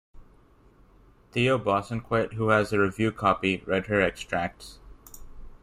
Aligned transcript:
Theo 1.31 1.59
Bosanquet, 1.59 2.33
who 2.33 2.49
has 2.49 2.73
a 2.73 2.79
review 2.79 3.11
copy, 3.11 3.57
read 3.67 3.85
her 3.85 4.01
extracts. 4.01 4.79